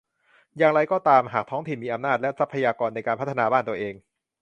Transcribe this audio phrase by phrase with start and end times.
[0.57, 3.93] อย่างไรก็ตามหากท้องถิ่นมีอำนาจ และ ทรัพยากรในการพัฒนาบ้านตัวเอง